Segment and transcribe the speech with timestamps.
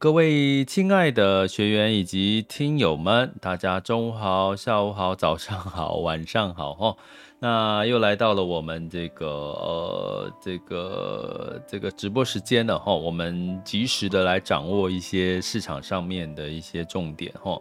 [0.00, 6.96] 各位亲爱的学员以及听友们，大家中午好、下午好、早上好、晚上好哦。
[7.38, 12.94] 那又来到了我们这个呃这个这个直播时间了哈。
[12.94, 17.60] 我们及时的来掌握一些市场上面的一些重点哈。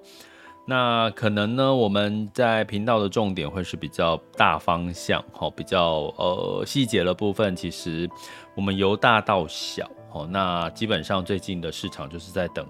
[0.66, 8.10] 那可能呢，我们在频道的重点会是比较大方向哈，比较呃细节的部分，其实
[8.56, 9.92] 我们由大到小。
[10.12, 12.66] 哦，那基本上最近的市场就是在等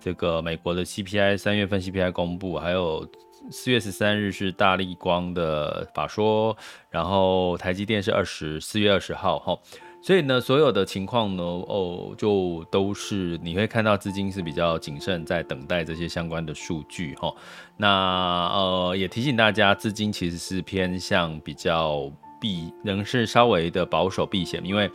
[0.00, 3.08] 这个美国的 CPI 三月份 CPI 公布，还有
[3.50, 6.56] 四月十三日是大立光的法说，
[6.90, 9.56] 然后台积电是二十四月二十号哈，
[10.02, 17.32] 所以呢，所有的情况呢，哦，就都是你会看到资金是比较谨慎，在等待这些相关的数据哈。
[17.76, 24.90] 那呃，也提醒大家，资金其实是偏向比较避，仍是稍微的保守避险，因为。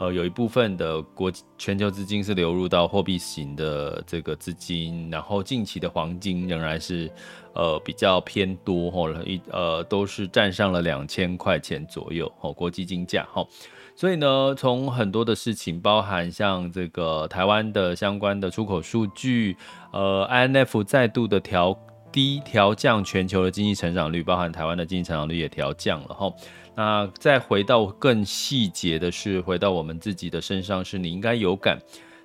[0.00, 7.12] 呃，有一部分的国全球资金是流入到货币型的这个资金，然后近期的黄金仍然是
[7.52, 13.46] 呃比较偏多吼，一呃都是站上了两千块钱左右吼，国际金价哈，
[13.94, 19.54] 所以呢，从很多的事情，包含像这个台湾的相关的出口数据，
[19.92, 21.78] 呃，INF 再度的调
[22.12, 26.34] 低调降全球的经济成长率，包含台湾的经济成长率也调降了吼。
[26.74, 31.78] 那再回到更细节的是，回到我们自己的身上，是你应该有感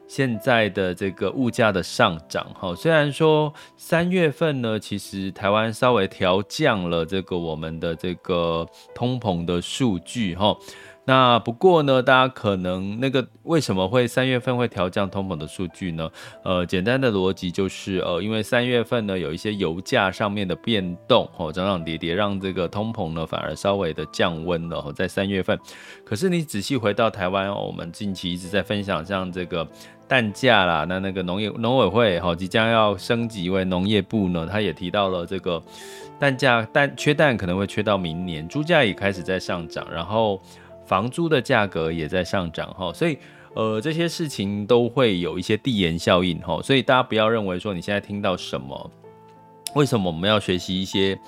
[0.07, 2.75] 现在的这个物价的上涨哈。
[2.75, 10.55] 虽然说三月份呢，其实台湾稍微调降了这个我们的这个通膨的数据哈。
[11.07, 16.09] 那不过呢，大家可能那个为什么会三月份会调降通膨的数据呢？
[16.43, 24.91] 呃，简单的逻辑就是，呃，因为三月份呢有一些油价上面的变动，哦，涨涨跌跌，让这个通膨呢反而稍微的降温了。
[24.93, 25.59] 在三月份，
[26.03, 29.67] 可是你仔细回到台湾，我们近期一直在分享像这个
[30.07, 35.61] 蛋价啦，那那个农业农委会哈即将要升级为农业部呢，他也提到了这个
[36.17, 40.41] 蛋价蛋缺蛋可能会缺到明年，猪价也开始在上涨，然后。
[40.85, 43.17] 房租的价格也在上涨哈，所以
[43.55, 48.91] 呃这些事情都会有一些递延效应哈，所以大家不要认为说你现在听到什么，
[49.75, 51.19] 为什么我们要学习一些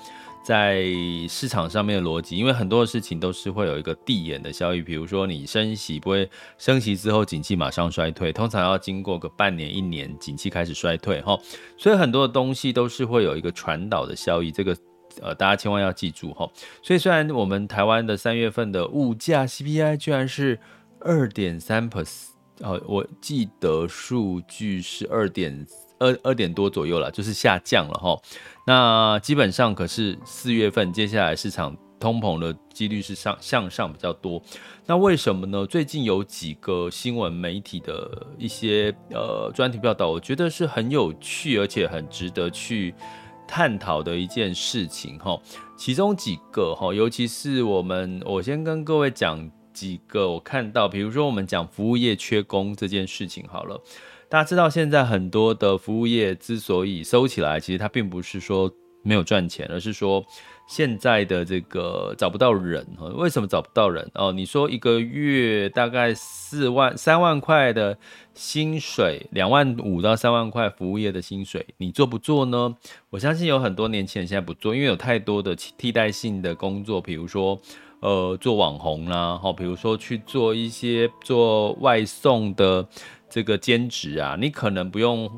[0.44, 0.84] 在
[1.28, 2.36] 市场上面的逻辑？
[2.36, 11.38] 因为很多的事情都是会有一个递延的效应，比如说你升息不会升息之后景气马上衰退，通常要经过个半年一年景气开始衰退哈，
[11.76, 14.76] 所以很多的东西都是会有一个传导的效应，这个。
[15.22, 16.48] 呃，大家千万要记住哈。
[16.82, 20.58] 所以虽然我们台湾的三月份的物价 CPI 居然是
[21.00, 22.28] 二点三 percent，
[22.60, 25.66] 呃，我记得数据是二点
[25.98, 28.20] 二二点多左右了，就是下降了哈。
[28.66, 34.42] 那基本上可是四月份接下来市场通膨的几率是上向上比较多。
[34.86, 35.66] 那为什么呢？
[35.66, 42.94] 最近有几个新闻媒体的一些呃专题报道，我觉得是很有趣，而且很值得去。
[43.48, 45.40] 探讨的一件事情哈，
[45.76, 53.82] 其中几个哈，尤其是我们，我先跟各位讲几个我看到，比如说我们讲服务业缺工这件事情好了，
[54.28, 58.70] 大家知道现在很多的服务业之所以收起来，其实它并不是说
[59.02, 60.24] 没有赚钱，而是说。
[60.68, 64.30] 现在的这个找不到人哈，为什么找不到人哦？
[64.32, 67.96] 你说一个月大概四万、三万块的
[68.34, 72.76] 薪水，两万五到三万块服务业的薪水，你做不做呢？
[73.08, 77.58] 我相信有很多年轻人现在不做，因为有太多的替代性的工作，比如说
[78.00, 82.86] 呃做网红啦，哈，比如说去做一些做外送的
[83.30, 85.30] 这个兼职啊，你可能不用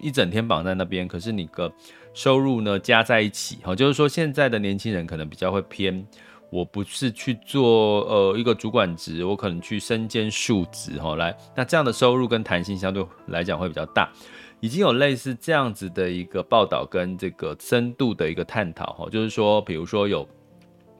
[0.00, 1.70] 一整天绑在那边，可是你个。
[2.12, 6.04] 收入呢加在一起，哈，就是说现在的年轻人可能比较会偏，
[6.50, 14.10] 我不是去做呃一个主管职，我可能去身兼数职，哈，来，那这样的收入跟弹性相对来讲会比较大，
[14.58, 20.28] 已经有类似这样子的一个报道跟这个深度的一个探讨，哈，就是说，比如说有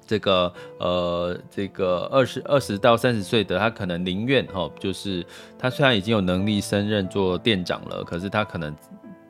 [0.07, 5.27] 这个呃这个二十二十到三十岁的他可能宁愿哈，就是
[5.59, 8.73] 他虽然已经有能力升任做店长了，可是他可能。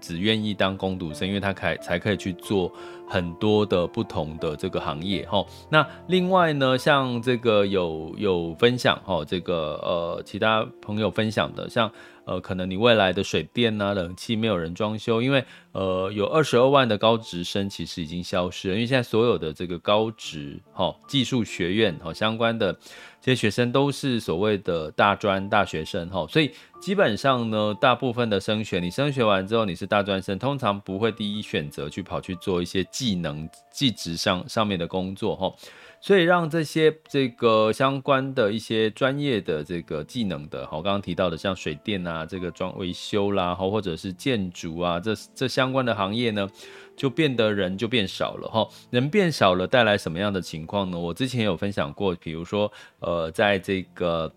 [0.00, 2.73] 只愿意当工读生，因为他才才可以去做
[3.06, 5.44] 很多的不同的这个行业哈。
[5.69, 11.91] 那另外呢，像这个有有分享哈，这个呃其他朋友分享的，像
[12.31, 22.77] 呃可能你未来的水电啊、冷气没有人装修，因为呃有二十二万的高职生其实已经消失了，因为现在所有的这个高职哈技术学院哈相关的。
[23.23, 26.50] 这些学生都是所谓的大专大学生哈，所以
[26.81, 35.53] 基本上呢，大部分的升学，你升学完之后你是大专生，通常不会第一选择去跑去做一些技能、技职上上面的工作哈，
[36.00, 46.49] 所以让这些这个相关的一些专业的这个技能的，好刚刚提到的像水电啊，这个装维修啦，或者是建筑啊，这这相关的行业呢。
[46.97, 50.99] 就变得人就变少了哈，人变少了带来什么样的情况呢？
[50.99, 54.31] 我之前有分享过，比如说呃，在这个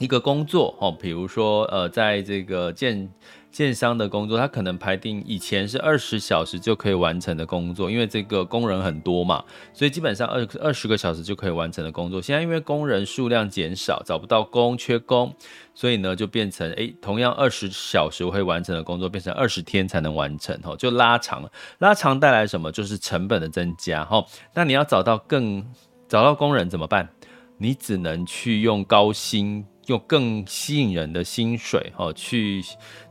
[0.00, 3.10] 一个工作哦，比如说呃，在这个建。
[3.50, 9.42] 建商的工作，他可能排定以前是二十小时就可以完成的工作，因为这个工人很多嘛，
[9.72, 15.34] 所以基本上二二十个小时就可以完成的工作，现在因为工人数量减少，找不到工，缺工，
[15.74, 21.50] 所以呢就变成诶，同样二十小时会完成的工作，变成二十天才能完成，哦，就拉长了。
[21.78, 22.70] 拉长带来什么？
[22.70, 24.26] 就是成本的增加，吼。
[24.54, 25.66] 那你要找到更
[26.06, 27.08] 找到工人怎么办？
[27.56, 32.62] 你只能去用高薪，用更吸引人的薪水，哦，去。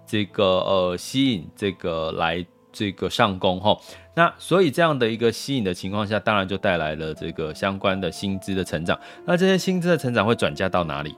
[0.09, 3.77] 这个呃吸引这个来这个上工哈，
[4.15, 8.97] 那所以这样的一个吸引的情况下，当然就带来了这个相关的薪资的成长。
[9.25, 11.13] 那这些薪资的成长会转嫁到哪里？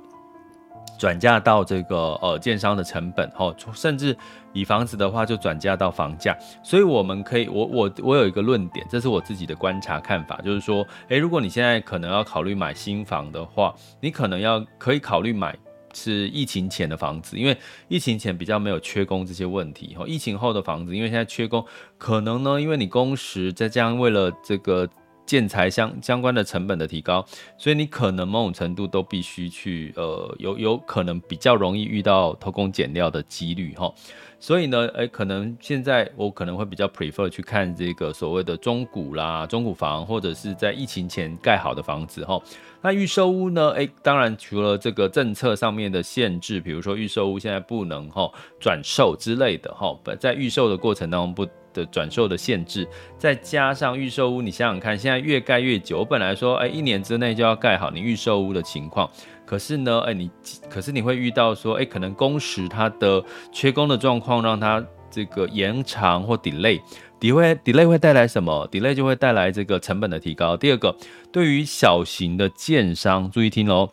[0.99, 4.15] 转嫁到这个呃建商的成本哈，甚至
[4.53, 6.37] 以房子的话就转嫁到房价。
[6.61, 15.57] 所以我们可以，我我我有一个论点，这是我自己的观察看法，就是说，诶，如果你现在可能要考虑买新房的话，你可能要可以考虑买。
[15.91, 17.57] 是疫情前的房子，因为
[17.87, 19.97] 疫情前比较没有缺工这些问题。
[20.05, 21.65] 疫情后的房子，因为现在缺工，
[21.97, 24.87] 可能呢，因为你工时再加上为了这个
[25.29, 27.23] 建材相相关的成本的提高，
[27.55, 33.93] 所以你可能某种程度都必须去呃，有有可能比较容易遇到偷工减料的几率哈。
[34.39, 42.41] 所以呢，诶、可能现在我可能会比较 prefer 去看这个所谓的中古啦、中古房，或者是在疫情前盖好的房子哈。
[42.81, 43.71] 那预售屋呢？
[43.71, 52.87] 诶、当然除了这个政策上面的限制，比如说预售屋现在不能哈转售之类的哈，在预售的过程当中不的转售的限制，
[53.17, 59.09] 再加上预售屋，你想想看，现在越盖越久，我本来说诶、一年之内就要盖好你预售屋的情况。
[59.45, 60.29] 可是呢，诶、你
[60.69, 70.55] 可是你会遇到说，诶、可能工时它的缺工的状况，让它这个延长或 delay，delay delay 会带来什么？delay 就会带来这个成本的提高。
[70.55, 70.95] 第二个，
[71.31, 73.89] 对于小型的建商，注意听喽。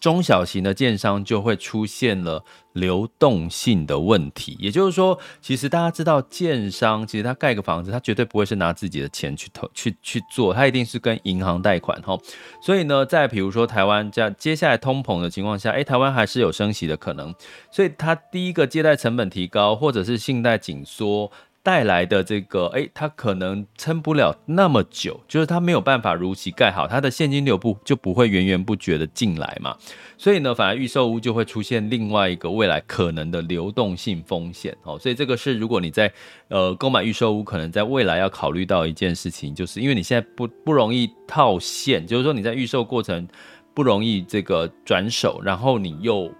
[0.00, 2.42] 中小型的建商就会出现了
[2.72, 12.18] 流动性的问题，也就是说，其实大家知道，建商其实他盖个房子，他绝对不会是拿自己的钱去投去去做，他一定是跟银行贷款哈。
[12.62, 17.34] 所以呢，在比如说台湾这样接下来通膨的情况下，诶，台湾还是有升息的可能，
[17.70, 21.30] 所以他第一个借贷成本提高，或者是信贷紧缩。
[21.62, 29.76] 带来的这个，哎，它可能撑不了那么久，就是它没有办法如期盖好，它的现金流不就不会源源不绝的进来嘛。
[30.16, 34.98] 所以呢，反而预售屋就会出现另外一个未来可能的流动性风险哦。
[34.98, 36.10] 所以这个是如果你在
[36.48, 43.28] 呃购买预售屋，可能在未来要考虑到一件事情，就是因为你现在不不容易套现，就是说你在预售过程
[43.74, 46.32] 不容易这个转手，然后你又。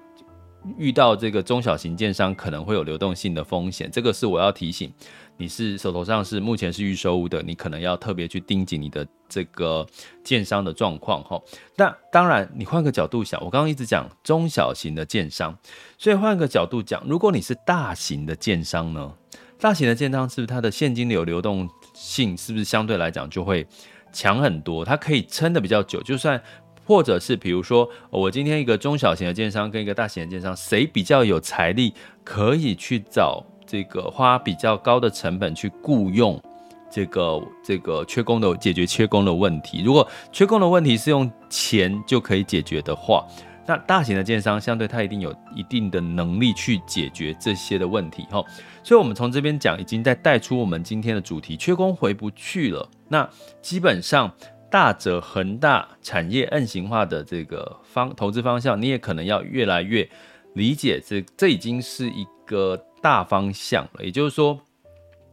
[0.76, 4.92] 遇到这个中小型建商可能会有流动性的风险，这个是我要提醒
[5.36, 9.86] 你是手头上是目前是预售屋的，你可能要特别去盯紧你的这个
[10.22, 11.40] 建商的状况哈。
[11.76, 15.56] 那当然，你换个角度想，我刚刚一直讲中小型的建商，
[15.96, 19.12] 所以换个角度讲，如果你是大型的建商呢？
[19.58, 23.66] 大型的建商是不是它的现金流流动性是不是相对来讲就会
[24.12, 24.84] 强很多？
[24.84, 26.42] 它可以撑得比较久，就算。
[26.90, 31.94] 或者是比如说，我今天一个中小型的建商跟一个大型的建商，谁比较有财力，
[32.24, 36.42] 可以去找这个花比较高的成本去雇佣
[36.90, 39.84] 这个这个缺工的解决缺工的问题。
[39.84, 43.24] 如果缺工的问题是用钱就可以解决的话，
[43.64, 48.44] 那大型的建商相对它一定有一定的能力去解决这些的问题哈。
[48.82, 52.90] 所以，我们从这边讲，已经在带出我们今天的主题：缺工回不去了。
[53.06, 53.30] 那
[53.62, 54.28] 基本上。
[54.70, 60.08] 大者恒大产业摁型化的这个方投资方向，你也可能要越来越
[60.54, 64.04] 理解这，这已经是一个大方向了。
[64.04, 64.58] 也就是说，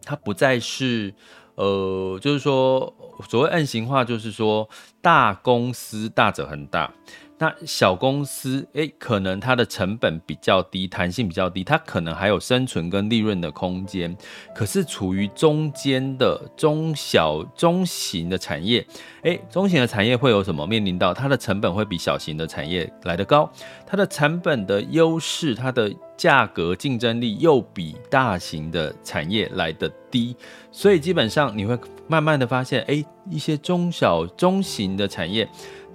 [0.04, 1.14] 它不再是
[1.56, 2.94] 呃，就是说
[3.30, 4.68] 所谓摁型化，就是说
[5.02, 6.92] 大公司大者恒大，
[7.40, 14.16] 那小公司，诶，可能它的成本比较低，弹性比较低，它可能还有生存跟利润的空间。
[14.56, 18.84] 可是处于中间的中小中型的产业，
[19.22, 20.66] 诶，中型的产业会有什么？
[20.66, 23.48] 面临到它的成本会比小型的产业来得高，
[23.86, 30.36] 它的成本的优势，它的价格竞争力又比大型的产业来得低，
[30.72, 31.78] 所以基本上你会
[32.08, 35.48] 慢慢的发现，诶，一些中小中型的产业。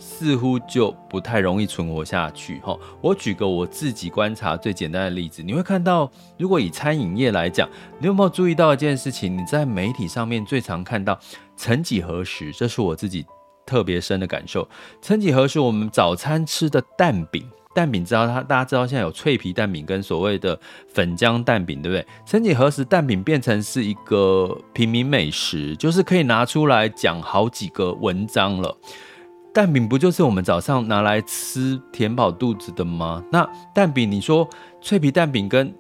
[0.03, 2.77] 似乎就不太容易存活下去哈。
[3.01, 7.69] 我举个我自己观察最简单的例子，你会看到，如果以餐饮业来讲，
[8.01, 9.39] 你有没有注意到一件事情？
[9.39, 11.17] 你在媒体上面最常看到
[11.57, 13.25] “曾几何时”，这是我自己
[13.65, 14.69] 特别深的感受。
[15.01, 20.59] 曾几何时，我们早餐吃的蛋饼，蛋饼知道它，大家知道现在有脆皮蛋饼跟所谓的
[20.93, 22.05] 粉浆蛋饼，对不对？
[22.27, 28.77] 曾几何时，蛋饼变成是一个平民美食，就是可以拿出来讲好几个文章了。
[29.55, 33.23] 蛋饼不就是我们早上拿来吃填饱肚子的吗？
[33.31, 34.49] 那蛋饼，你说
[34.81, 35.75] 脆皮蛋饼跟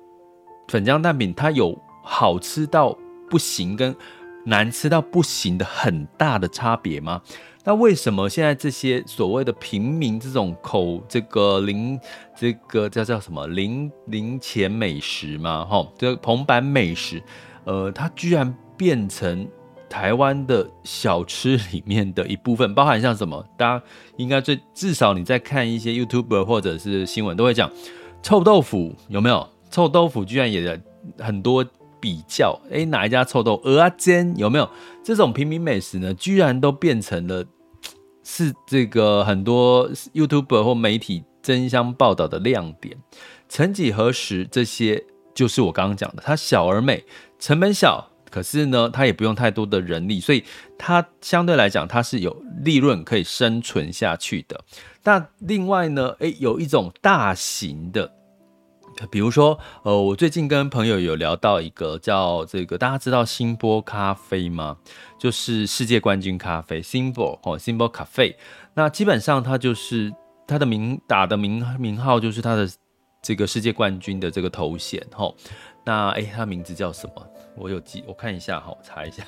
[0.68, 2.94] 粉浆蛋饼，它有好吃到
[3.30, 3.96] 不行跟
[4.44, 7.22] 难吃到不行的很大的差别吗？
[7.64, 11.98] 那为什么现在这些所谓的平民这种口这个零
[12.36, 15.64] 这个叫叫什么零零钱美食嘛？
[15.64, 17.22] 哈，这个铜板美食，
[17.64, 19.48] 呃，它居然变成。
[19.92, 23.46] 台湾的小吃里面的一部分，包含像什么？
[23.58, 23.84] 大家
[24.16, 27.70] 应该最至少你在看一些 YouTuber 或者是新闻，都会讲
[28.22, 29.46] 臭豆腐有没有？
[29.70, 30.80] 臭豆腐居然也
[31.18, 31.62] 很多
[32.00, 33.68] 比较，诶，哪一家臭豆腐？
[33.68, 34.66] 蚵仔煎有没有？
[35.04, 37.44] 这种平民美食呢，居然都变成了
[38.24, 42.96] 是这个很多 YouTuber 或媒体争相报道的亮点。
[43.46, 47.04] 曾几何时，这些就是我刚刚讲的，它小而美，
[47.38, 48.08] 成本小。
[48.32, 50.42] 可是呢，它也不用太多的人力，所以
[50.78, 52.34] 它相对来讲，它是有
[52.64, 54.58] 利润可以生存下去的。
[55.04, 58.10] 那另外呢，诶，有一种大型的，
[59.10, 64.78] 比如说，呃，我最近跟朋友有聊到一个叫这个，大家知道星波咖啡吗？
[65.18, 68.34] 就是世界冠军咖啡，星波哦，星波咖啡。
[68.74, 70.12] 那基本上它就是
[70.46, 72.68] 它的名打的名名号，就是它的
[73.20, 75.32] 这个世界冠军的这个头衔哈。
[75.84, 77.26] 那诶，它名字叫什么？
[77.56, 79.24] 我有记，我看一下哈，我查一下。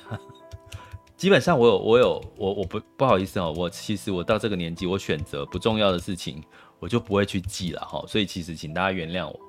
[1.17, 6.43] 基本上我有，我有，我我不不好意思哦，我其实我到这个年纪，我选择不重要的事情，
[6.81, 8.05] 我就不会去记了哈。
[8.09, 9.41] 所以其实请大家原谅我，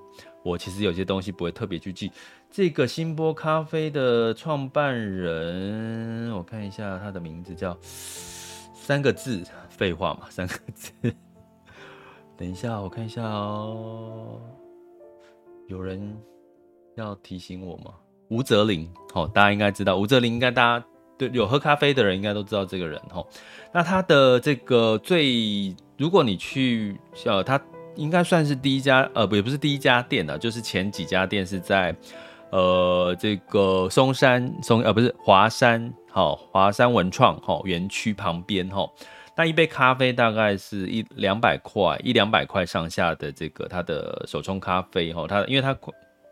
[0.44, 2.12] 我其实有些东西不会特别去记。
[2.52, 10.92] 这个星波咖啡的创办人，我看一下他的名字叫三个字，废话嘛，三个字。
[12.38, 14.40] 等一下，我看一下哦，
[15.68, 16.16] 有人
[16.96, 17.94] 要提醒我吗？
[18.30, 20.86] 吴泽林，哦，大家应该知道吴泽林，应该大家
[21.18, 23.28] 对有喝咖啡的人应该都知道这个人，吼。
[23.72, 27.62] 那他的这个最，如果你去，呃，他
[27.96, 31.96] 应该算是第一家，呃，不也不是第一家店的，就是前几家店是在，
[32.50, 38.90] 呃，这个松山松，呃，不是华山，好，华山文创，哈，园区旁边，哈。
[39.38, 45.78] 那一杯咖啡大概是一两百块，一两百块上下的这个他的手冲咖啡，哈，他因为他。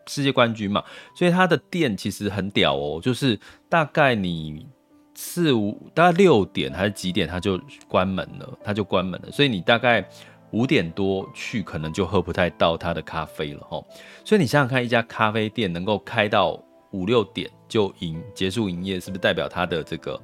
[0.06, 0.82] 世界冠军嘛，
[1.14, 4.66] 所以他的店其实很屌哦，就是大概你
[5.14, 10.06] 四五大概六点还是几点他就关门了，他就关门了，所以你大概
[10.50, 13.82] 五点多去可能就喝不太到他的咖啡了哈。
[14.24, 20.20] 所以你想想看，一家咖啡店能够开到五六点就营结束营业，是不是代表他的这个？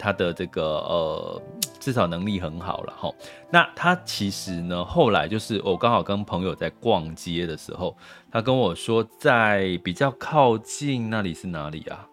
[0.00, 1.42] 他的这个呃，
[1.78, 3.12] 至少能力很好了哈。
[3.50, 7.94] 那他其实呢，后来就是我刚好跟朋友在逛街的时候，
[8.32, 12.06] 他跟我说，在比较靠近那里是哪里啊？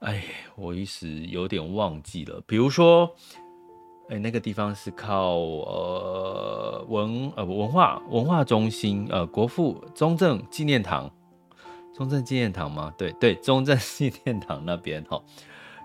[0.00, 0.24] 哎，
[0.56, 2.42] 我一时有点忘记了。
[2.46, 3.14] 比如说，
[4.08, 11.10] 哎，那个地方是靠呃文呃文化文化中心呃国父中正纪念堂，
[11.94, 12.94] 中正纪念堂吗？
[12.96, 15.22] 对对，中正纪念堂那边哈。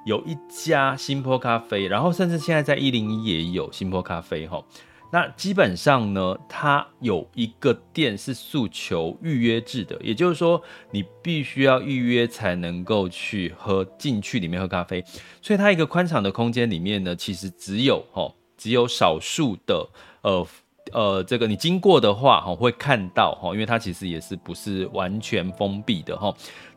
[0.05, 4.63] 有一家新坡咖啡，然后甚至现在在一零一也有新坡咖啡哈。
[5.11, 15.03] 那基本上呢，它有一个店是诉求预约制的，也就是说你必须要预约才能够去喝进去里面喝咖啡。
[15.41, 19.87] 所以它一个宽敞的空间里面呢，其实只有哈，只有少数的
[20.21, 20.47] 呃
[20.91, 26.31] 呃这个你经过的话哈会看到哈，因为它其实也是不是完全封闭的哈。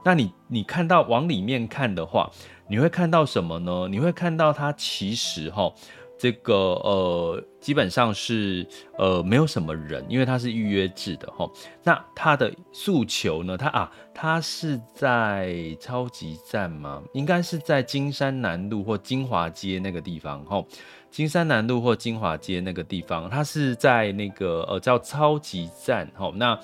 [0.05, 2.31] 那你你看到往里面看的话。
[2.69, 3.89] 你会看到什么呢？
[3.89, 5.73] 你会看到它其实哈，
[6.19, 11.51] 这个呃，基本上是呃没有什么人，因为它是预约制的哈。
[11.83, 13.57] 那它的诉求呢？
[13.57, 17.03] 它啊，它是在超级站吗？
[17.15, 20.63] 应该是在金山南路或金华街那个地方哈。
[21.11, 26.31] 金山南路或金华街那个地方，它是在那个呃叫超级站哈。
[26.37, 26.59] 那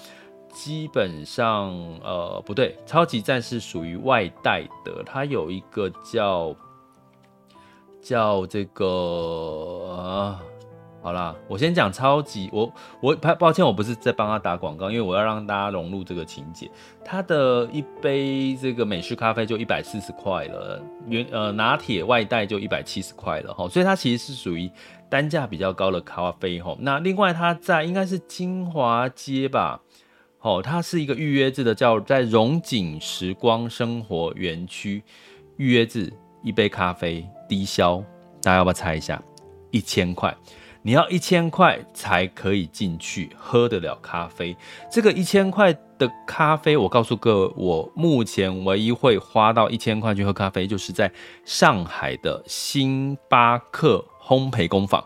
[0.55, 6.57] 基本上呃不对，超级站是属于外带的，它有一个叫。
[8.07, 8.85] 叫这个
[9.89, 10.39] 啊，
[11.03, 12.71] 好啦，我先讲超级，我
[13.01, 16.71] 我抱歉，我不是在帮他打广告，因为我要让大家融入这个情节。
[17.03, 24.71] 他的一杯这个美式咖啡就一百四十块了，原呃拿铁外带就一百七十块了哈，所以它其实是属于
[25.09, 26.77] 单价比较高的咖啡哈。
[26.81, 29.81] 那另外它在应该是金华街吧，
[30.45, 35.03] 哦，它是一个预约制的，叫在荣景时光生活园区
[35.57, 36.13] 预约制。
[36.43, 38.05] 一杯咖啡低消，
[38.43, 39.23] 大家要不要猜一下？
[39.71, 40.37] 一千块，
[40.83, 44.55] 你要一千块才可以进去喝得了咖啡。
[44.93, 51.11] 这个一千块的咖啡，我告诉各位，我目前唯一会花到一千块去喝咖啡，就是在
[51.47, 55.03] 上海的星巴克烘焙工坊。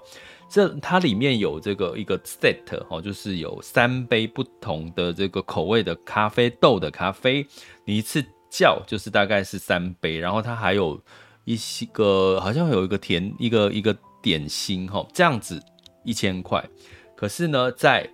[0.48, 2.56] 这它里面有这个一个 set
[2.88, 7.46] 哦，就是有三杯不同的这个口味的咖啡豆的咖啡，
[7.84, 11.00] 你一次叫就是大概是三杯，然后它还有。
[11.44, 15.58] 一些个好像有一个甜一个一个点心哈，这样子
[16.04, 16.62] 一千块。
[17.16, 18.06] 可是呢，在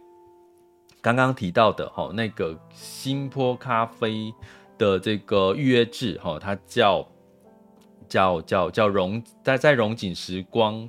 [1.02, 4.32] 刚刚提到的哈那个新坡咖啡
[4.78, 7.04] 的这个预约制哈，它叫
[8.08, 10.88] 叫叫叫荣在在荣景时光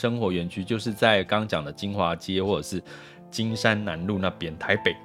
[0.00, 2.82] 生活园区，就是在刚讲的金华街或者是
[3.30, 4.96] 金山南路那边，台北，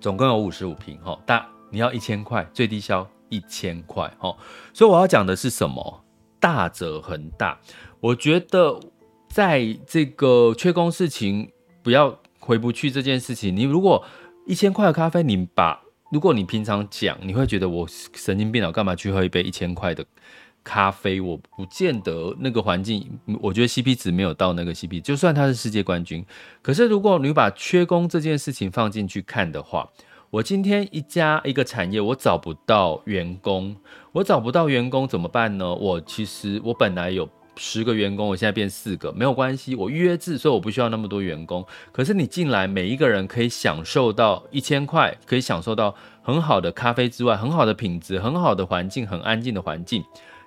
[0.00, 3.08] 总共有五十五坪哈，但你要一千块最低消。
[3.30, 4.36] 一千块哦，
[4.72, 6.04] 所以我要讲的是什么？
[6.38, 7.58] 大者恒大。
[7.98, 8.78] 我觉得
[9.28, 11.50] 在这个缺工事情
[11.82, 14.04] 不要回不去这件事情，你如果
[14.46, 15.82] 一千块的咖啡，你把
[16.12, 20.04] 如果你平常讲，你会觉得我神经病了，干嘛去喝一杯一千块的
[20.64, 21.20] 咖啡？
[21.20, 23.06] 我不见得那个环境，
[23.40, 26.24] 我觉得 CP 值没有到那个 CP，就算他是世界冠军，
[26.62, 29.88] 可是如果你把缺工这件事情放进去看的话。
[30.30, 33.76] 我今天一家一个产业，我找不到员工，
[34.10, 35.72] 我找不到员工怎么办呢？
[35.72, 41.64] 我其实我本来有十个员工，我现在变四个，没有关系，我预约制，所以我不需要那么多员工。
[41.92, 50.02] 可是你进来，每一个人可以享受到一千块，可以享受到很好的咖啡之外，很好的品质，很好的环境，很安静的环境。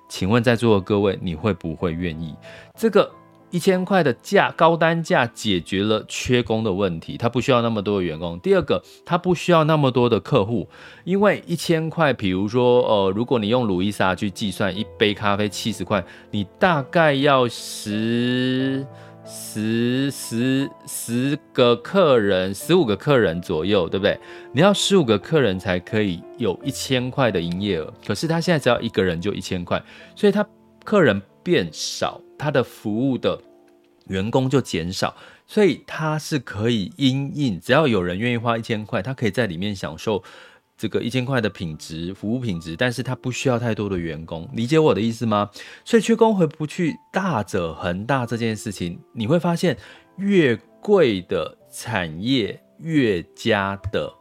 [0.07, 2.35] 请问在座的各位，你会不会愿意
[2.75, 3.11] 这个？
[3.49, 8.37] 一千块的价，高单价解决了缺工的问题，他不需要那么多的员工。
[8.41, 10.67] 第二个，他不需要那么多的客户，
[11.05, 18.85] 因为一千块，比如说，呃，如果你用路易莎去计算，一杯咖啡七十块，你大概要十
[19.27, 24.17] 十十十个客人，十五个客人左右，对不对？
[24.53, 29.83] 你要十五个客人才可以有一千块的营业额，可是他现在只要一个人就一千块，
[30.15, 30.47] 所以他
[30.83, 32.21] 客人变少。
[32.39, 33.41] 他的服务的
[34.09, 35.15] 员工就减少，
[35.47, 40.23] 所以他是可以因应，只要有人愿意花一千块，他可以在里面享受
[40.77, 45.49] 这个一千块的品质服务品质，但是它不需要太多的员工，理解我的意思吗？
[45.83, 49.75] 所以缺工回不去，大者恒大这件事情，你会发现
[50.17, 54.13] 越贵的产业越加的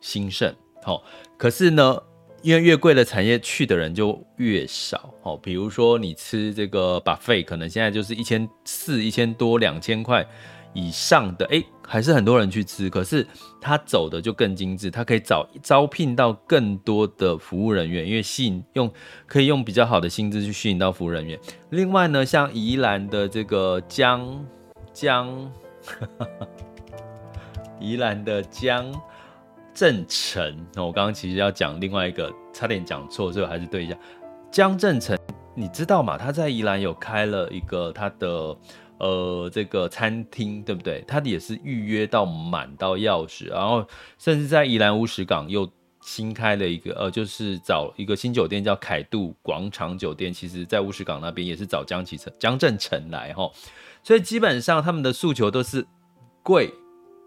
[0.00, 1.02] 兴盛，好，
[1.38, 2.02] 可是呢，
[2.42, 10.26] 因为越贵的产业去的人就越少，哦，比如说你吃这个 buffet，可能现在就是一千四、一千多、两千块
[10.72, 12.88] 以上的，诶，还是很多人去吃。
[12.88, 13.26] 可是
[13.60, 18.90] 他走的就更精致，他可以找招聘到更多的服务人员，因为吸引用
[19.26, 21.38] 可以用比较好的薪资去吸引到服务人员。
[21.70, 24.46] 另外呢，像宜兰的这个江
[24.92, 25.50] 江，
[27.80, 28.92] 宜兰的江。
[29.72, 33.96] 正成，那我刚刚其实要讲另外一个，差点讲错，所以我还是对一下。
[34.50, 35.16] 江正成，
[35.54, 36.18] 你知道吗？
[36.18, 38.54] 他在宜兰有开了一个他的
[39.00, 41.02] 呃这个餐厅，对不对？
[41.08, 43.84] 他也是预约到满到钥匙，然后
[44.18, 45.68] 甚至在宜兰乌石港又
[46.00, 53.50] 新开了一个呃，就是找一个新酒店叫凯度广场酒店，其实在乌石港那边也是找江启臣、江正成来哈，
[54.02, 55.86] 所以基本上他们的诉求都是
[56.42, 56.72] 贵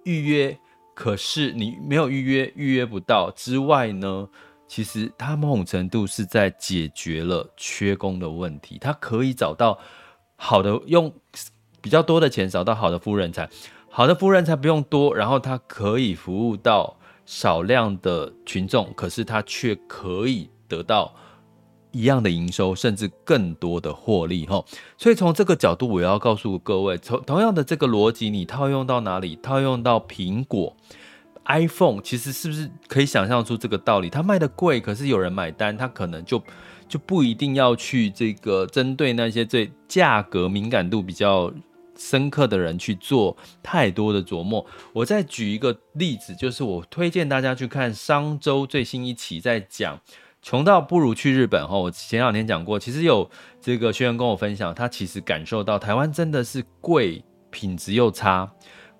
[0.05, 0.57] 预约。
[0.95, 4.29] 可是你没有预约，预约不到之外呢，
[4.67, 8.77] 其实他某种程度是在解决了缺工的问题。
[8.79, 9.79] 他可以找到
[10.35, 11.11] 好的，用
[11.83, 13.49] 比较多的钱找到好的服务人才，
[13.89, 21.13] 好的服务人才不用多，然后他可以服务到少量的群众，可是他却可以得到
[21.91, 24.63] 一样的营收，甚至更多的获利哈。
[24.97, 29.35] 所以从这个角度，我要告诉各位，从同样的这个逻辑，你套用到哪里？
[29.35, 30.73] 套用到苹果
[31.45, 34.09] iPhone，其实是不是可以想象出这个道理？
[34.09, 36.41] 它卖的贵，可是有人买单，它可能就
[36.87, 41.51] 就不一定要去这个针对那些最价格敏感度比较
[42.03, 44.65] 深刻的人去做太多的琢磨。
[44.91, 49.99] 我再举一个例子，就是我推荐大家去看商周最新一期，在讲。
[50.41, 51.77] 穷到不如去日本哈！
[51.77, 53.29] 我前两天讲过，其实有
[53.61, 58.51] 这个学员跟我分享，他其实感受到台湾真的是贵，品质又差，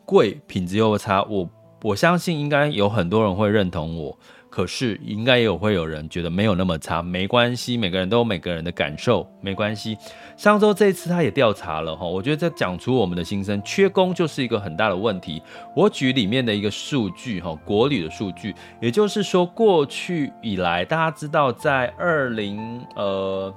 [0.05, 1.21] 贵品质又差。
[1.23, 1.49] 我
[1.81, 4.17] 我相信应该有很多人会认同我。
[4.53, 9.97] 可是应该也有会有人觉得没有那么差，没关系，每个人都有每个人的感受，没关系。
[10.37, 15.41] 上周这一次他也调查了哈，我觉得这讲出我们的心声，缺工就是一个很大的问题。
[15.75, 23.51] 我举里面的一个数据哈，国旅的数据，也就是说过去以来，大家知道在二零呃，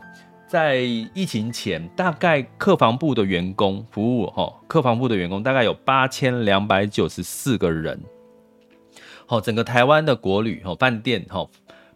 [0.48, 8.00] 在疫情前，大概客房部的员工服务哈，客房部的员工大概有八千两百九十四个人。
[9.28, 11.44] 好，整个台湾的国旅哈饭店哈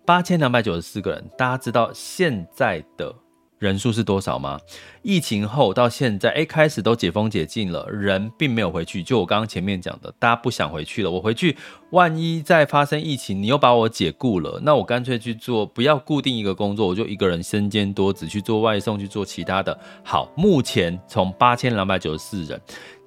[0.04, 3.14] 八千两百九十四个人，大家知道现在的
[3.60, 4.58] 人数是多少吗？
[5.02, 9.00] 疫情后到现在，哎，开始都解封解禁了，人并没有回去。
[9.00, 11.10] 就我刚刚前面讲的，大家不想回去了。
[11.10, 11.56] 我回去，
[11.92, 19.78] 万一再发生疫情，你又把我解雇了，那我干脆去做，不要固定一个工作，我就一个人身兼多职去做外送，去做其他的。
[20.02, 22.60] 好，目前从八千两百九十四人。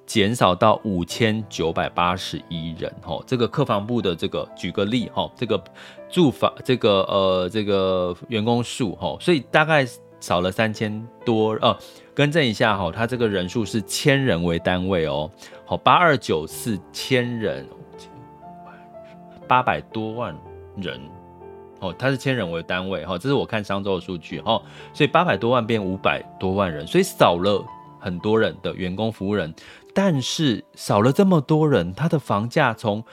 [0.06, 5.62] 减少到五千九百八十一人，哈，这个客房部的这个举个例，哈，这个
[6.10, 9.86] 住房这个呃这个员工数，哈，所以大概
[10.20, 11.74] 少了三千多，呃，
[12.14, 15.30] 更正一下，哈，它这个人数是千人为单位哦，
[15.64, 17.66] 好，八二九四千人，
[19.48, 20.36] 八百多万
[20.76, 21.00] 人，
[21.80, 24.60] 哦，它是千人为单位，哈，这是我看上周的数据，哈，
[24.92, 27.64] 所以八百多万变五百多万人，所以少了
[27.98, 29.52] 很多人的员工服务人。
[29.94, 33.04] 但是少了这么多人，他的房价从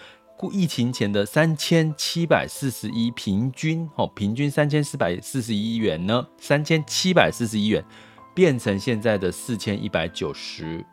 [0.52, 7.86] 疫情前的三千七百四十一平均哦，平均三千四百四十一元呢，三千七百四十一元
[8.34, 10.84] 变成现在的四千一百九十，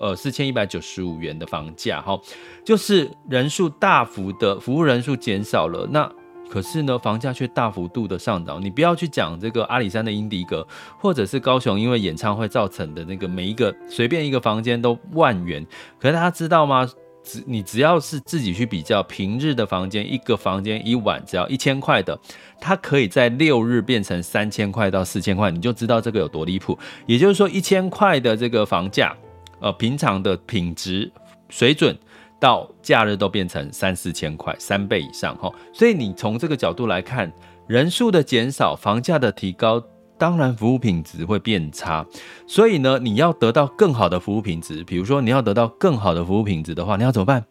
[0.00, 2.20] 呃，四千一百九十五元的房价哈，
[2.64, 6.12] 就是人数大幅的服务人数减少了，那。
[6.50, 8.60] 可是呢，房价却大幅度的上涨。
[8.60, 10.66] 你不要去讲这个阿里山的英迪格，
[10.98, 15.64] 或者是高雄因为演唱会造成的那个每一个随便一个房间都万元。
[16.00, 16.90] 可是大家知道吗？
[17.22, 22.18] 只你只要是自己去比较，平日的房间一个房间一晚只要一千块的，
[22.58, 26.76] 它可以在六日变成三千块到四千块，你就知道这个有多离谱。
[27.06, 29.14] 也就是说，一千块的这个房价，
[29.60, 31.12] 呃，平常的品质
[31.50, 31.96] 水准。
[32.40, 35.52] 到假日都变成三四千块，三倍以上哈。
[35.72, 37.30] 所以你从这个角度来看，
[37.68, 39.80] 人数的减少，房价的提高，
[40.16, 42.04] 当然服务品质会变差。
[42.46, 47.44] 所以呢，你要得到更好的服务品质，比如说你要得到更好的服务品质的话，你要怎么办？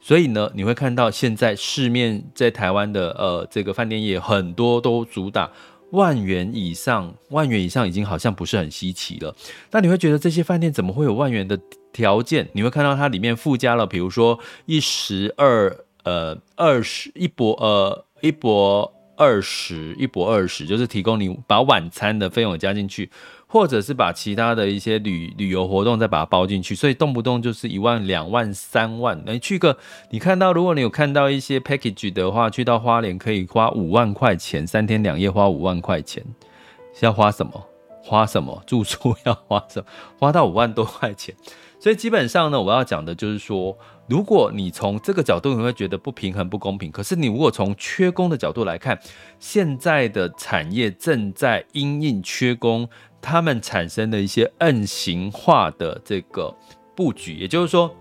[0.00, 5.48] 所以呢，你会看到现在市面在台湾的呃这个饭店业很多都主打
[5.92, 9.34] 万元以上，万元以上已经好像不是很稀奇了。
[9.70, 11.56] 那你会觉得这些饭店怎么会有万元的？
[11.94, 23.08] 条件你会看到它里面附加了，比如说一十二呃二十一博呃一博二十一博二十，就是提供你把晚餐的费用加进去，
[23.46, 29.22] 或者是把其他的一些旅旅游活动再把它包进去，所以动不动就是一万两万三万。
[29.24, 29.78] 你去个
[30.10, 36.24] 你看到，如果你有看到一些 package 的话，去到花莲可以花五万块钱三天两夜，花五万块钱
[36.92, 37.52] 是要花什么？
[38.02, 38.60] 花什么？
[38.66, 39.86] 住宿要花什么？
[40.18, 41.32] 花到五万多块钱。
[41.84, 43.76] 所以基本上呢，我要讲的就是说，
[44.08, 46.90] 如果你从这个角度，你会觉得不平衡、不公平。
[46.90, 48.98] 可是你如果从缺工的角度来看，
[49.38, 52.88] 现在的产业正在因应缺工，
[53.20, 56.56] 他们产生的一些 M 型化的这个
[56.96, 57.94] 布局，也就是说，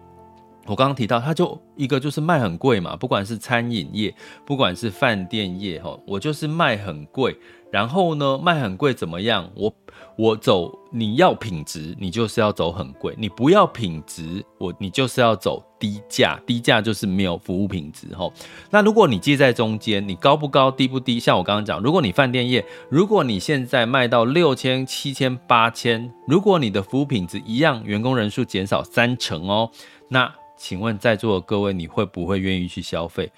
[0.65, 4.15] 我刚刚提到，它就一个就是卖很贵嘛，不管是餐饮业，
[4.45, 7.37] 不管是饭店业，哈，我就是卖很贵。
[7.69, 9.51] 然后呢，卖很贵怎么样？
[9.55, 9.75] 我
[10.15, 16.39] 我走，你要品质，你就是要走很贵；你不要品质，我你就是要走低价。
[16.45, 18.31] 低价就是没有服务品质吼。
[18.69, 21.19] 那如果你介在中间，你高不高，低不低？
[21.19, 29.71] 像我刚刚讲，如果你饭店业，如果你现在卖到六千、七千、八千，如果你的服务品质一样，员工人数减少三成哦，
[30.09, 33.31] 那请问在座的各位，你会不会愿意去消费？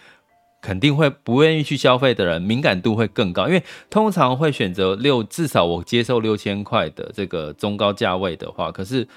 [0.65, 9.07] 肯定会不愿意去消费的人，敏感度会更高，因为通常会选择六，至少我接受六千块的这个中高价位的话，可是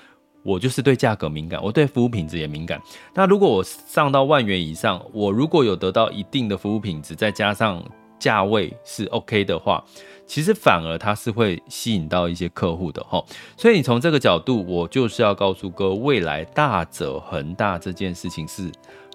[0.43, 2.79] 我就是对价格敏感，我对服务品质也敏感。
[3.15, 7.83] 那如果我上到万元以上，我如果有得到一定的服务品质，再加上
[8.19, 9.83] 价位是 OK 的话，
[10.27, 13.25] 其实反而它是会吸引到一些客户的哈。
[13.57, 18.71] 所以你从这个角度，我就是要告诉各位，未来大者恒大这件事情是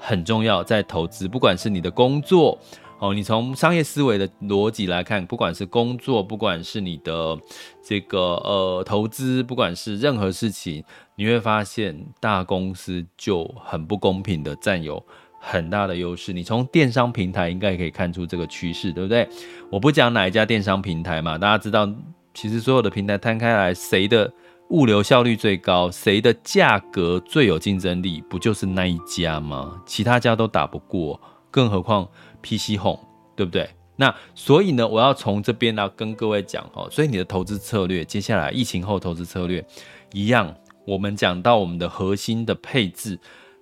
[0.05, 2.59] 很重要，在投资，不管是你的工作。
[2.99, 7.37] 哦，你从商业思维的逻辑来看，不管是工作，不管是你的
[7.83, 10.81] 这个呃投资，不管是任何事情，
[11.15, 15.03] 你会发现大公司就很不公平的占有
[15.39, 16.31] 很大的优势。
[16.31, 19.27] 你从电商平台应该也可以看出这个趋势，对不对？
[19.69, 21.89] 我不讲哪一家电商平台嘛，大家知道，
[22.33, 24.31] 其实所有的平台摊开来，谁的
[24.73, 29.79] 物流效率最高，谁的价格最有竞争力，不就是那一家吗？
[29.85, 32.09] 其他家都打不过，更何况。
[32.41, 32.99] PC Home，
[33.35, 33.69] 对不对？
[33.95, 36.89] 那所以呢，我要从这边来跟各位讲哦。
[36.91, 39.63] 所以你的投资策略，接下来疫情后投资策略
[40.11, 40.53] 一样，
[40.87, 43.19] 我们讲到我们的核心的配置。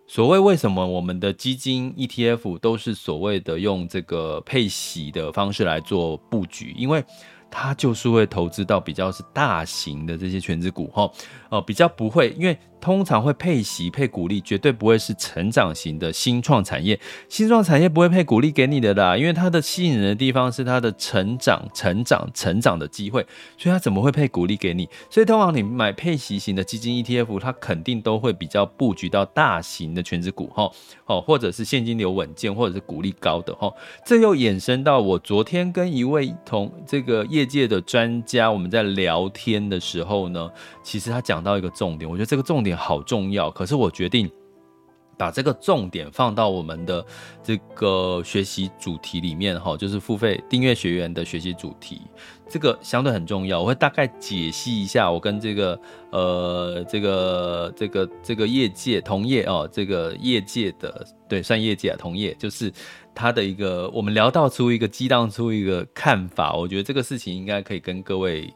[0.08, 7.04] 所谓为什么我们的基金 ETF 都是所谓的用这个配息的方式来做布局，因为
[7.52, 11.12] 他就是会投资到比较是大型的这些全职股哈，
[11.50, 12.58] 哦，比较不会，因为。
[12.82, 17.00] 通常会配息配股利，绝对不会是成长型的新创产业。
[17.30, 23.26] 新创产业不会配股利给你的啦，因为它的吸引人的地方是它的成长、成长、成长的机会，
[23.58, 24.89] 所以它怎么会配股利给你？
[25.12, 30.67] 所以通常你买配息型的基金 ETF，它肯定都会比较布局到大型的全值股哈，
[31.06, 33.72] 哦，或者是现金流稳健，或者是股利高的哈。
[34.04, 40.50] 这又衍生到我昨天跟一位同这个业界的专家，我们在聊天的时候呢，
[40.82, 42.70] 其实他讲到一个重点，我觉得这个重点。
[42.75, 44.29] 好重要，可是我决定
[45.17, 47.05] 把这个重点放到我们的
[47.43, 52.01] 这个学习主题里面哈，就是付费订阅学员的学习主题，
[52.49, 53.62] 这个相对很重要。
[53.62, 55.79] 我会大概解析一下，我跟这个
[56.12, 62.73] 呃这个这个这个业界同业哦，这个业界的对算业界啊同业，就是
[63.13, 68.51] 他的一个我们聊到出一个激荡出一个看法，我觉得这个事情应该可以跟各位。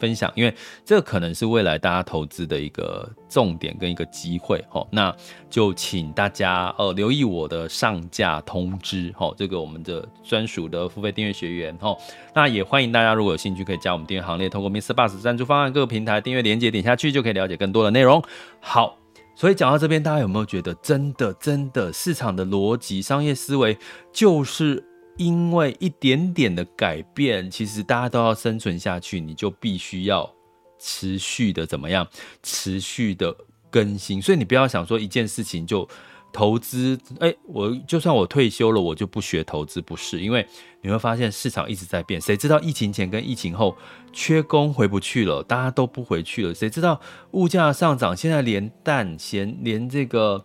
[0.00, 0.52] 分享，因为
[0.84, 5.14] 这可能是未来大家投资的一个重点跟一个机会哦，那
[5.50, 11.96] 就请大家呃留意我的上架通知哦，这个我们的专属的付费订阅学员哦，
[12.34, 18.22] 那也欢迎大家如果有兴趣可以加我们订阅行列，通过 MixerBox 赞助方案各个平台订阅链接点下去就可以了解更多的内容。
[18.60, 18.96] 好，
[19.36, 23.76] 所以讲到这边，大家有没有觉得真的真的市场的逻辑、商业思维
[24.12, 24.89] 就是？
[25.20, 30.34] 因为一点点的改变，其实大家都要生存下去，你就必须要
[30.78, 32.08] 持续的怎么样？
[32.42, 33.36] 持续的
[33.70, 34.22] 更新。
[34.22, 35.86] 所以你不要想说一件事情就
[36.32, 40.22] 投资，哎，我就算我退休了，我就不学投资，不是？
[40.22, 40.46] 因为
[40.80, 42.18] 你会发现市场一直在变。
[42.18, 43.76] 谁知道疫情前跟疫情后
[44.14, 46.54] 缺工回不去了，大家都不回去了。
[46.54, 46.98] 谁知道
[47.32, 50.42] 物价上涨，现在连蛋、咸连这个。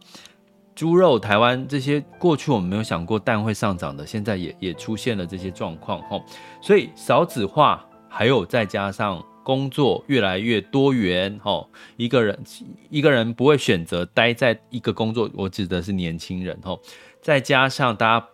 [0.75, 6.21] 猪肉，台湾这些过去我们没有想过蛋会上涨的，现在也也出现了这些状况吼，
[6.61, 12.37] 所以少子化，还有再加上工作越来越多元吼，一个人
[12.89, 16.81] 一个人不会选择待在一个工作，我指的是年轻人吼，
[17.21, 18.27] 再加上大家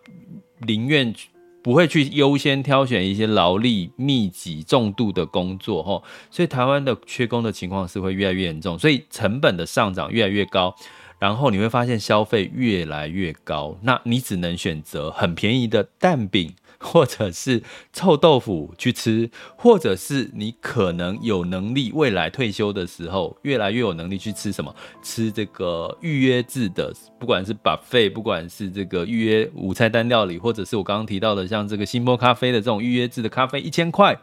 [0.66, 1.14] 宁愿
[1.62, 10.74] 不会去优先挑选一些劳力密集重度的工作吼，所以台湾的缺工的情况是会越来越严重，所以成本的上涨越来越高。
[11.22, 24.74] 然后你会发现消费越来越高，那你只能选择很便宜的蛋饼，或者是臭豆腐去吃，或者是你可能有能力未来退休的时候，越来越有能力去吃什么？
[25.00, 34.18] 吃这个预约制的，不管是 buffet，不管是这个预约午菜单料理，或者是我刚刚提到的像这个星波咖啡的这种预约制的咖啡，一千块。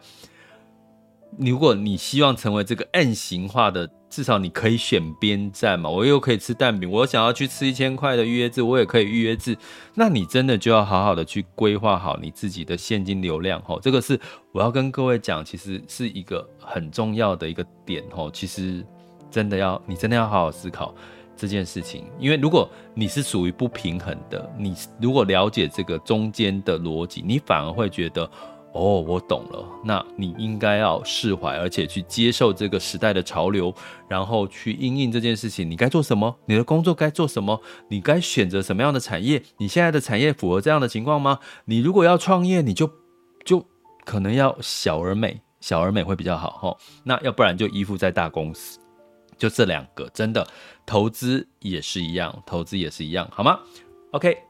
[1.38, 5.88] 如果你希望成为这个 M 型化的，至少你可以选边站嘛。
[5.88, 9.56] 我又可以吃蛋饼，我想要去吃一千块的预约制，我也可以预约制。
[9.94, 13.78] 那你真的就要好好的去规划好你自己的现金流量吼。
[13.80, 14.18] 这个是
[14.52, 18.30] 我要跟各位讲，其实是一个很重要的一个点吼。
[18.30, 18.84] 其实
[19.30, 20.92] 真的要你真的要好好思考
[21.36, 28.28] 这件事情，因为如果你是属于不平衡的，你如果了解这个中间的逻辑，你反而会觉得。
[28.72, 29.68] 哦，我懂了。
[29.84, 33.74] 那你应该要释怀，而且去接受这个时代的潮流，
[34.08, 35.68] 然后去应应这件事情。
[35.68, 36.36] 你该做什么？
[36.46, 37.60] 你的工作该做什么？
[37.88, 39.42] 你该选择什么样的产业？
[39.58, 41.40] 你现在的产业符合这样的情况吗？
[41.64, 42.88] 你如果要创业，你就
[43.44, 43.66] 就
[44.04, 46.76] 可能要小而美，小而美会比较好哈。
[47.02, 48.78] 那要不然就依附在大公司，
[49.36, 50.46] 就这两个，真的
[50.86, 53.58] 投资也是一样，投资也是一样，好吗
[54.12, 54.49] ？OK。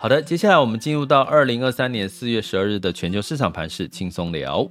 [0.00, 4.70] 好的，接下来我们进入到二零二三年四月十二日的全球市场盘势轻松聊。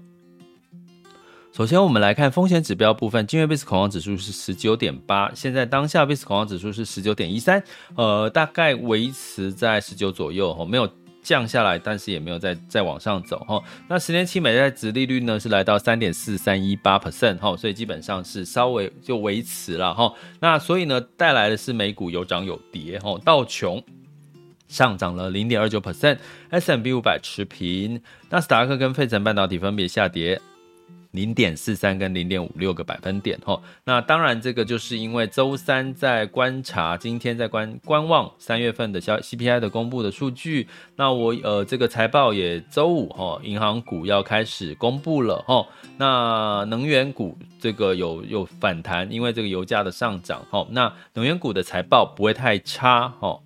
[1.52, 7.62] 首先，我们来看风险指标部分，今日 VIX 恐慌指数是十九点八，现在当下 VIX 恐慌指数是十九点一三，
[7.98, 10.90] 呃，大概维持在十九左右哈，没有
[11.22, 13.62] 降下来，但是也没有再再往上走哈。
[13.90, 20.13] 那十年期美债殖利率呢是来到三点四三一八 percent 哈，所以基本上是稍微就维持了哈。
[20.40, 23.84] 那所以呢，带来的是美股有涨有跌哈，道琼。
[24.67, 30.41] 上涨了零点二九 percent，S&P 五百持平，纳斯达克跟费城半导体分别下跌
[31.12, 33.39] 零点四三跟零点五六个百分点。
[33.43, 40.67] 吼，那当然这个就是因为周三在观察，今天在观观望三月份的消 CPI 的公布的数据。
[40.97, 45.65] 那我呃这个财报也周五哈，银行股要开始公布了哈。
[45.97, 50.45] 那能源股这个有有反弹，因为这个油价的上涨。
[50.51, 53.08] 吼，那能源股的财报不会太差。
[53.19, 53.41] 吼。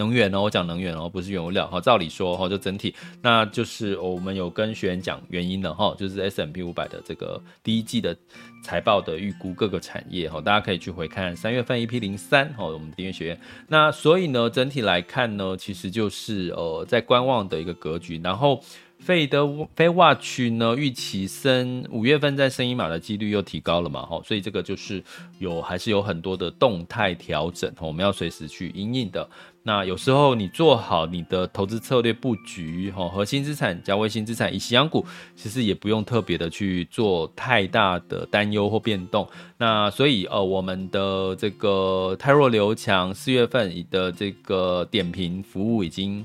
[0.00, 1.78] 能源哦，我讲能源哦，不是原物料哈。
[1.78, 8.16] 照理说哈，就整体，那就是我们有跟学员讲原因的哈，就是 S M P 五百的这个第一季的
[8.64, 13.40] 财报的预估各个产业哈，大家可以去回看三月份 EP 零三哈，我们订阅学院。
[13.68, 18.60] 那所以呢，整体来看呢，其实就是呃在观望的一个格局，然后。
[19.00, 25.02] 费德非 Watch 呢，预期升五月份再升一码的几率又提高了嘛，吼，所以这个就是
[25.38, 29.26] 有还是有很多的动态调整，我们要随时去因应的。
[29.62, 39.26] 那有时候你做好你的投资策略布局，吼，核心资产加卫星资产以息阳股，其实也不用特别的去做太大的担忧或变动。
[39.56, 46.24] 那所以呃，我们的这个泰若刘强，四月份的这个点评服务已经。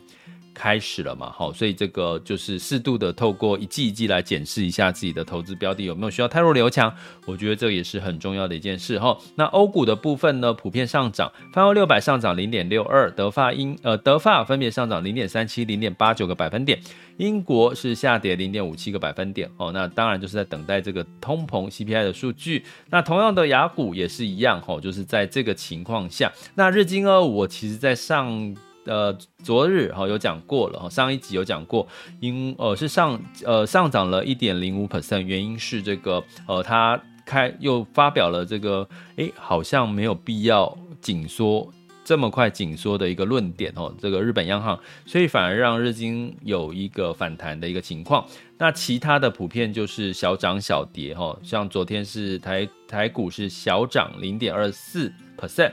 [0.56, 6.92] 开始了嘛，好，所以这个就是适度的透过一季一季来检视一下自己的投资标的有没有需要汰弱留强，
[7.26, 9.16] 我觉得这也是很重要的一件事哈。
[9.36, 16.80] 那欧股的部分呢，普遍上涨，泛欧六百上涨零点六二，德法英呃德法分别上涨零点三七、零点八九个百分点，
[17.18, 19.72] 英国是下跌零点五七个百分点哦。
[19.74, 22.64] 那当然就是在等待这个通膨 CPI 的数据。
[22.90, 28.56] 那同样的雅股也是一样哈，就是在这个情况下，那日经二五我其实在上。
[28.86, 31.88] 呃，昨日哈有讲过了哈，上一集有讲过，
[32.20, 41.68] 因呃是上呃上涨了一点零五 percent，原因是这个呃他开又发表了这个诶好像没有必要紧缩
[42.04, 48.24] 这么快紧缩的一个论点哦，这个日本央行，所以反而让日经有一个反弹的一个情况，
[48.60, 55.72] 那其他的普遍就是小涨小跌哈，像昨天是台台股是小涨零点二四 percent。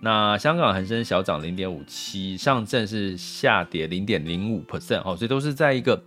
[0.00, 6.00] 那香港恒生小涨零点五七，上证是下跌零点零五 percent 哦，所以都是在一个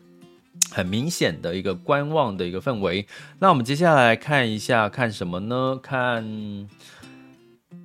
[0.72, 3.06] 很明显的一个观望的一个氛围。
[3.40, 5.80] 那我们接下来看一下，看什么呢？
[5.82, 6.68] 看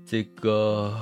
[0.06, 0.94] 这个，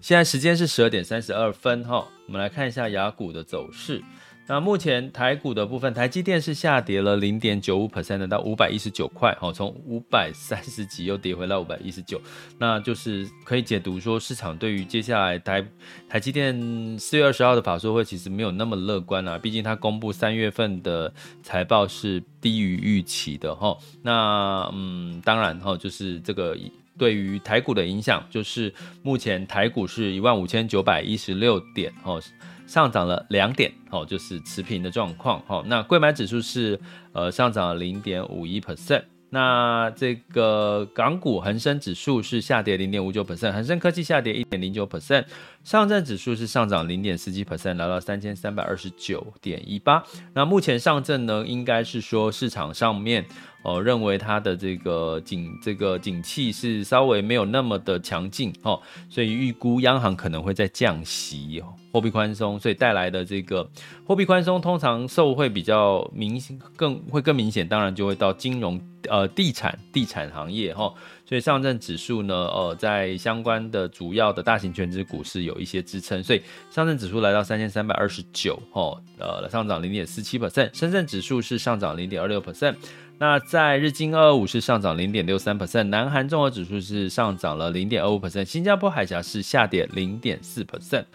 [0.00, 4.02] 现在时间是十二点三十二分哈，我们来看一下雅股的走势。
[4.48, 12.20] 那目前台股的部分，台积电是下跌了零点九五 percent 到五百一十九块，好，从五百三十几又跌回来五百一十九，
[12.58, 15.66] 那就是可以解读说市场对于接下来台
[16.08, 26.56] 台积电四月二十号的法说会其实没有那么乐观啊，毕竟它公布三月份的财报是低于预期的哈，那嗯，当然哈，就是这个
[26.98, 32.22] 对于台股的影响，就是目前台股是一万五千九百一十六点哦。
[32.66, 35.62] 上涨了两点，哦，就是持平的状况，哦。
[35.68, 36.76] 那柜买指数是
[37.12, 45.24] 呃上涨了零点五一 percent，那这个港股恒生指数是下跌零点五九 percent，恒生科技下跌一点零九 percent，
[45.66, 50.00] 上证指数是上涨零点四七 percent，来到三千三百二十九点一八。
[50.32, 53.26] 那目前上证呢，应该是说市场上面。
[53.62, 61.60] 哦，认为它的这个景这个景气是稍微没有那么的强劲哦，所以预估央行可能会在降息，
[61.92, 63.68] 货币宽松，所以带来的这个
[64.06, 70.94] 货币宽松通常受惠比较明显，更会更明显，当然就会到金融呃地产地产行业哈。
[71.28, 82.76] 所以上证指数呢，呃，在相关的主要的大型权值股是有一些支撑，所以上证指数来到三千三百二十九，哦，呃，上涨零点四七 percent，深圳指数是上涨零点二六 percent。
[83.18, 91.06] 那在日经二二五是上涨零点六三 percent，南韩综合指数是上涨了零点二五 percent，新加坡海峡是下跌零点四 percent。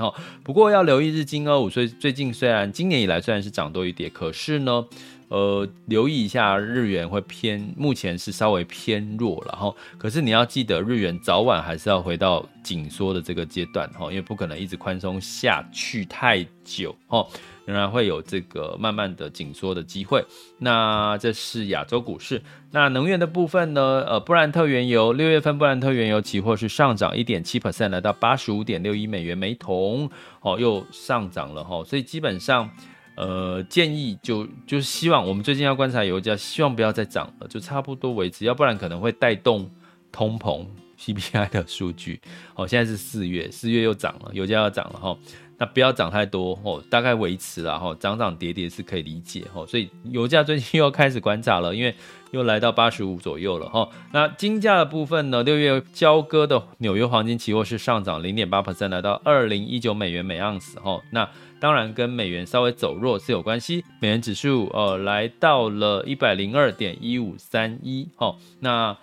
[0.43, 4.83] 不过要留意日经二五，所以最近虽然今年以来虽然是涨多于跌，可是呢，
[5.31, 17.25] 呃，留意一下日元会偏，目前是稍微偏弱，然后可是你要记得，日元早晚还是要回到紧缩的这个阶段哈，因为不可能一直宽松下去太久哈，
[17.63, 20.21] 仍然会有这个慢慢的紧缩的机会。
[20.57, 24.03] 那这是亚洲股市，那能源的部分呢？
[24.05, 30.09] 呃，布兰特原油六月份布兰特原油期货是上涨一点七 percent，来到八十五点六一美元每桶，
[30.41, 32.69] 哦，又上涨了哈，所以基本上。
[33.15, 39.69] 呃，建议就就是希望我们最近要观察油价，希望不要再涨了，就差不多维持，要不然可能会带动
[40.11, 40.65] 通膨
[40.97, 42.19] CPI 的数据。
[42.53, 45.15] 好，现在是四月，四月又涨了，油价要涨了哈，
[45.57, 51.93] 那不要涨太多哦，大概维持了哈，涨涨跌跌是可以理解哈，所以油价最近又要开始观察了，因为
[52.31, 53.87] 又来到八十五左右了哈。
[54.13, 61.29] 那金价的部分呢，六月交割的纽约黄金期货是上涨零点八 percent，来到二零一九美元每盎司哈，那。
[61.61, 68.97] 当然跟美元稍微走弱是有关系，美元指数呃来到了一百零二点一五三一，哦，那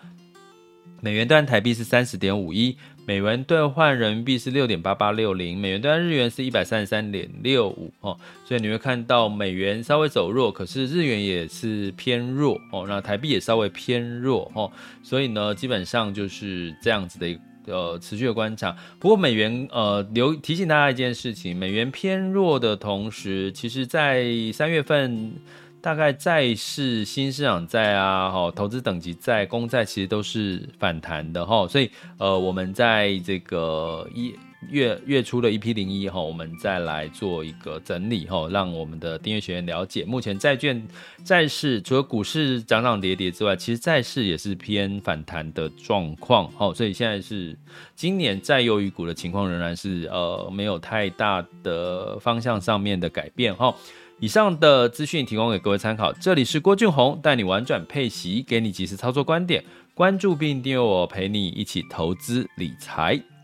[1.01, 14.73] 美元兑台币是三十点五一，美元兑换人民币是六点八八六零，美元兑日元是一百三十三点六五，哦，所以你会看到美元稍微走弱，可是日元也是偏弱，哦，那台币也稍微偏弱，哦，
[15.05, 17.41] 所以呢，基本上就是这样子的一个。
[17.69, 18.77] 呃，持续的观察。
[18.99, 25.33] 不过美元呃，留提醒大家一件事情，美元偏弱的同时，其实在三月份，
[25.81, 31.69] 大概债市、新市场债啊，哈，投资等级债、公债其实都是反弹的哈。
[31.69, 34.35] 所以呃，我们在这个一。
[34.71, 40.87] 月月初的一批零一哈，我们再来做一个整理哈，让我们的订阅学员了解，目前债券
[41.25, 47.57] 债市除了股市涨涨跌跌之外，其实债市也是偏反弹的状况哈，所以现在是
[47.95, 53.75] 今年债优于股的情况仍然是呃没有太大的方向上面的改变哈。
[54.21, 59.63] 以上的资讯提供给各位参考，这里是郭俊宏带你玩转配息，给你及时操作观点，
[59.95, 63.38] 关注并订阅我，陪你一起投资理财。